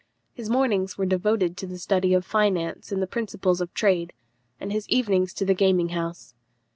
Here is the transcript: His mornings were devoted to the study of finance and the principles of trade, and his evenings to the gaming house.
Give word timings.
His 0.33 0.49
mornings 0.49 0.97
were 0.97 1.05
devoted 1.05 1.55
to 1.57 1.67
the 1.67 1.77
study 1.77 2.15
of 2.15 2.25
finance 2.25 2.91
and 2.91 3.03
the 3.03 3.05
principles 3.05 3.61
of 3.61 3.71
trade, 3.75 4.13
and 4.59 4.71
his 4.71 4.89
evenings 4.89 5.31
to 5.35 5.45
the 5.45 5.53
gaming 5.53 5.89
house. 5.89 6.33